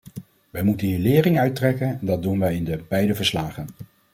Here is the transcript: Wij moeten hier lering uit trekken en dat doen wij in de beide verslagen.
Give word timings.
Wij 0.49 0.63
moeten 0.63 0.87
hier 0.87 0.99
lering 0.99 1.39
uit 1.39 1.55
trekken 1.55 1.87
en 1.87 2.05
dat 2.05 2.21
doen 2.23 2.39
wij 2.39 2.55
in 2.55 2.63
de 2.63 2.83
beide 2.89 3.15
verslagen. 3.15 3.67